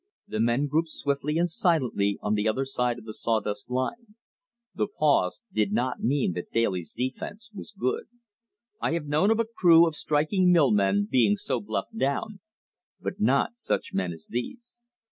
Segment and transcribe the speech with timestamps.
[0.27, 4.15] The men grouped swiftly and silently on the other side of the sawdust line.
[4.73, 8.05] The pause did not mean that Daly's defense was good.
[8.81, 12.39] I have known of a crew of striking mill men being so bluffed down,
[12.99, 14.79] but not such men as these.